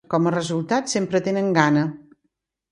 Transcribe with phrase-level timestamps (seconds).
[0.11, 1.87] Com a resultat, sempre tenen gana.